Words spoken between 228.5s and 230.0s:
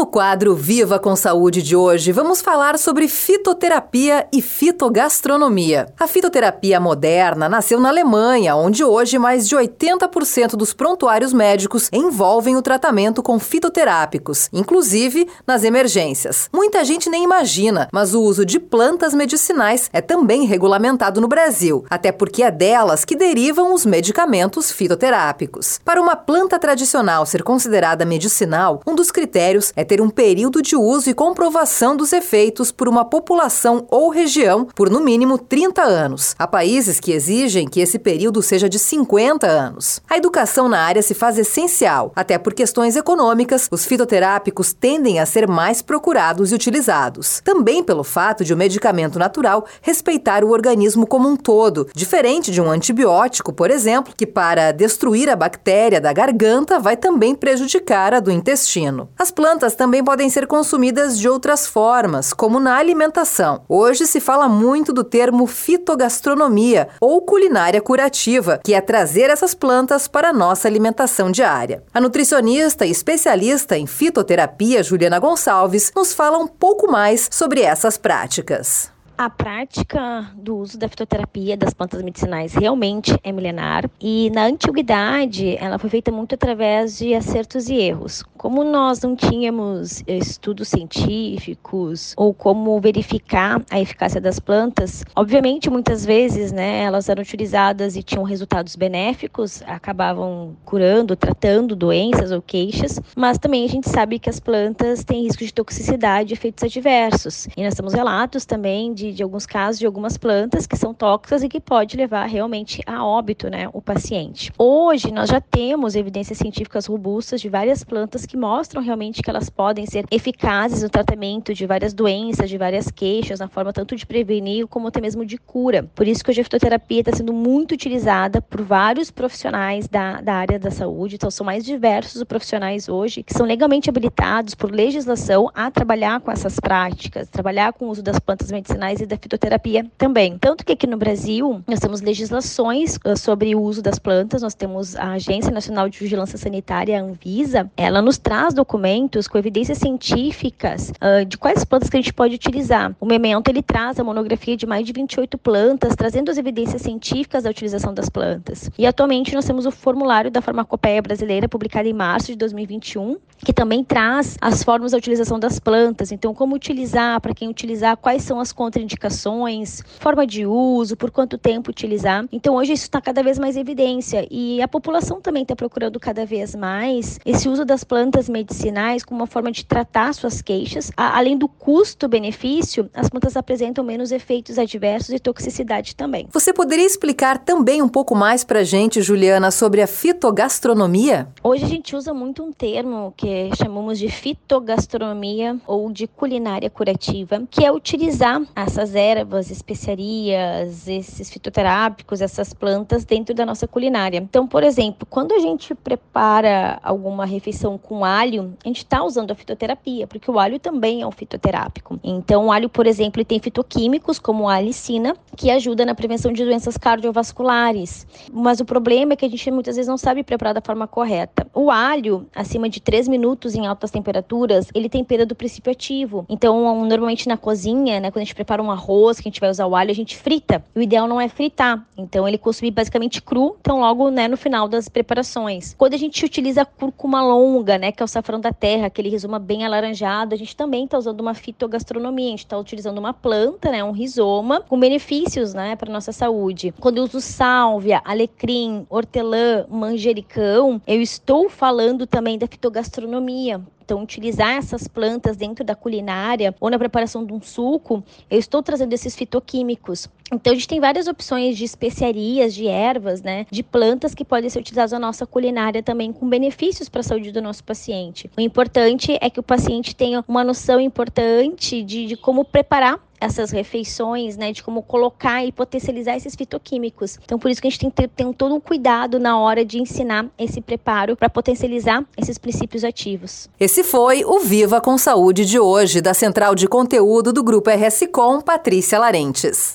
um arroz, que a gente vai usar o alho, a